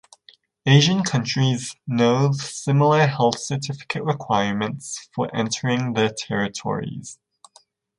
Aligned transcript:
Asian 0.65 1.03
countries 1.03 1.75
know 1.85 2.31
similar 2.31 3.05
health 3.05 3.37
certificate 3.37 4.03
requirements 4.03 5.07
for 5.13 5.29
entering 5.37 5.93
their 5.93 6.09
territories. 6.09 7.19